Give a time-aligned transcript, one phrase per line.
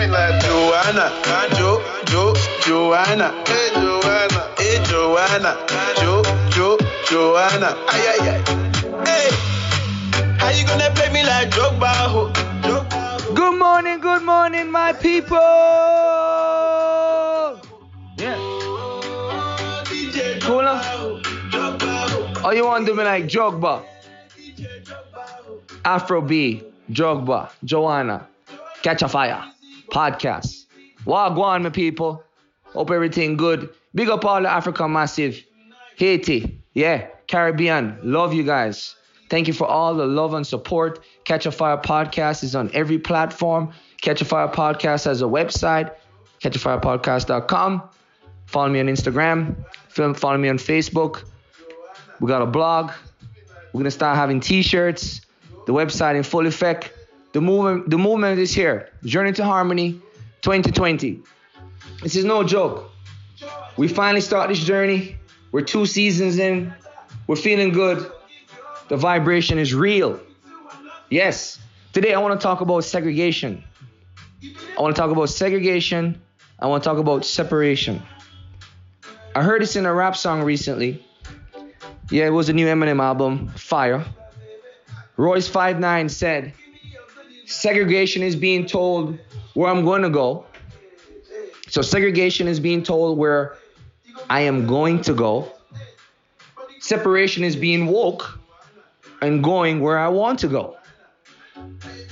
[0.00, 1.12] me like Joanna,
[1.56, 2.32] Jo, Jo,
[2.64, 5.52] Joanna, hey Joanna, hey Joanna,
[6.00, 6.22] Jo,
[6.56, 6.78] Jo,
[7.10, 8.40] Joanna, ay ay ay.
[9.04, 9.28] Hey,
[10.40, 11.92] how you gonna play me like Drogba?
[12.12, 12.32] ho?
[13.34, 15.36] Good morning, good morning, my people.
[18.16, 18.36] Yeah.
[20.40, 20.84] Cool Drogba, enough?
[20.86, 21.20] ho,
[21.52, 23.84] Drogba, ho, Oh, you want to me like Jogba.
[25.84, 28.26] Afro B, Jogba, Joanna,
[28.82, 29.44] Catch a Fire,
[29.90, 30.64] podcast.
[31.04, 32.22] Wagwan, my people.
[32.64, 33.70] Hope everything good.
[33.94, 35.42] Big up all the Africa Massive,
[35.96, 37.98] Haiti, yeah, Caribbean.
[38.02, 38.94] Love you guys.
[39.28, 41.00] Thank you for all the love and support.
[41.24, 43.72] Catch a Fire podcast is on every platform.
[44.00, 45.92] Catch a Fire podcast has a website,
[46.42, 47.82] catchafirepodcast.com.
[48.46, 49.56] Follow me on Instagram.
[49.88, 51.24] Follow me on Facebook.
[52.20, 52.90] We got a blog.
[53.72, 55.20] We're gonna start having T-shirts.
[55.66, 56.92] The website in full effect.
[57.32, 58.90] The movement, the movement is here.
[59.04, 60.00] Journey to Harmony,
[60.42, 61.22] 2020.
[62.02, 62.90] This is no joke.
[63.76, 65.16] We finally start this journey.
[65.52, 66.72] We're two seasons in.
[67.26, 68.10] We're feeling good.
[68.88, 70.20] The vibration is real.
[71.08, 71.58] Yes.
[71.92, 73.64] Today I want to talk about segregation.
[74.76, 76.20] I want to talk about segregation.
[76.58, 78.02] I want to talk about separation.
[79.34, 81.04] I heard this in a rap song recently.
[82.10, 84.04] Yeah, it was a new Eminem album, Fire.
[85.16, 86.52] Royce 59 said,
[87.50, 89.18] segregation is being told
[89.54, 90.46] where I'm going to go.
[91.68, 93.56] So segregation is being told where
[94.28, 95.52] I am going to go.
[96.78, 98.38] Separation is being woke
[99.20, 100.76] and going where I want to go.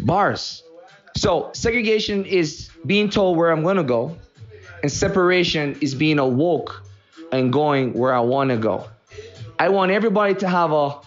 [0.00, 0.62] Bars.
[1.16, 4.16] So segregation is being told where I'm going to go,
[4.82, 6.82] and separation is being awoke
[7.32, 8.86] and going where I want to go.
[9.58, 10.98] I want everybody to have a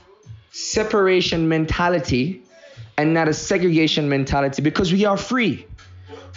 [0.51, 2.44] separation mentality
[2.97, 5.67] and not a segregation mentality because we are free.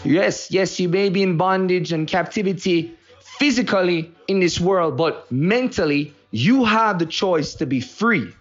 [0.04, 6.14] Yes, yes, you may be in bondage and captivity physically in this world, but mentally,
[6.30, 8.32] you have the choice to be free.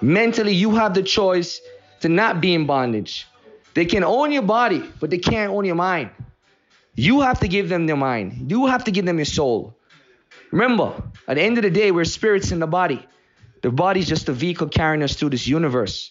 [0.00, 1.60] Mentally, you have the choice
[2.00, 3.26] to not be in bondage.
[3.74, 6.10] They can own your body, but they can't own your mind.
[6.94, 8.50] You have to give them their mind.
[8.50, 9.76] You have to give them your soul.
[10.50, 10.94] Remember,
[11.26, 13.06] at the end of the day, we're spirits in the body.
[13.62, 16.10] The body's just a vehicle carrying us through this universe.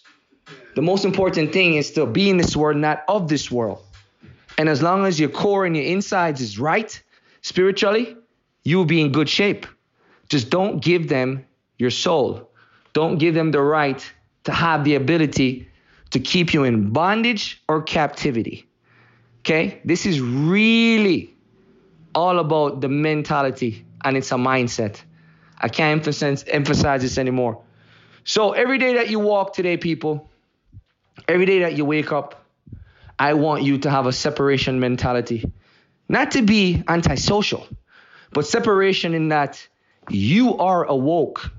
[0.74, 3.82] The most important thing is to be in this world, not of this world.
[4.58, 7.00] And as long as your core and your insides is right
[7.42, 8.16] spiritually,
[8.64, 9.66] you will be in good shape.
[10.28, 11.46] Just don't give them
[11.78, 12.50] your soul.
[12.92, 14.04] Don't give them the right
[14.44, 15.68] to have the ability
[16.10, 18.68] to keep you in bondage or captivity.
[19.40, 19.80] Okay?
[19.84, 21.34] This is really
[22.14, 25.00] all about the mentality and it's a mindset.
[25.60, 26.06] I can't
[26.48, 27.62] emphasize, this anymore.
[28.24, 30.27] So every day that you walk today, people,
[31.28, 32.44] every day that you wake up,
[33.18, 35.50] I want you to have a separation mentality.
[36.08, 37.66] Not to be antisocial,
[38.32, 39.66] but separation in that
[40.08, 41.50] you are awoke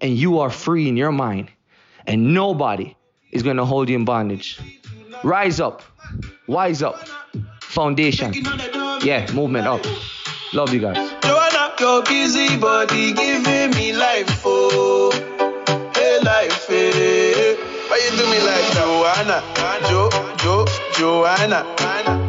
[0.00, 1.50] and you are free in your mind,
[2.06, 2.94] and nobody
[3.32, 4.60] is going to hold you in bondage.
[5.24, 5.82] Rise up,
[6.46, 7.08] wise up,
[7.62, 8.32] foundation.
[9.02, 9.84] Yeah, movement up.
[10.52, 10.96] Love you guys.
[11.22, 14.35] Joanna, your busy body giving me life,
[20.96, 21.62] Joanna?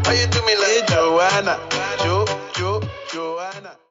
[0.03, 1.57] Why you do me like Joanna,
[2.03, 2.25] Jo,